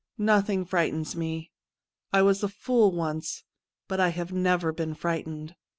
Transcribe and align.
'Nothing 0.17 0.65
frightens 0.65 1.15
me. 1.15 1.51
I 2.11 2.23
was 2.23 2.41
a 2.41 2.49
fool 2.49 2.91
once, 2.91 3.43
but 3.87 3.99
I 3.99 4.09
have 4.09 4.33
never 4.33 4.71
been 4.73 4.95
frightened. 4.95 5.55